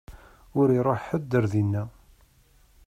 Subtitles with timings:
[0.59, 1.83] Ur iṛuḥ ḥedd ar dina.